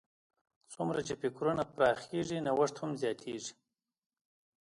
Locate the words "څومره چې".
0.73-1.13